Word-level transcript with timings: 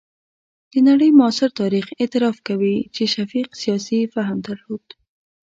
د 0.71 0.73
نړۍ 0.87 1.09
معاصر 1.19 1.49
تاریخ 1.61 1.85
اعتراف 2.01 2.37
کوي 2.47 2.75
چې 2.95 3.03
شفیق 3.15 3.47
سیاسي 3.61 3.99
فهم 4.13 4.37
درلود. 4.47 4.85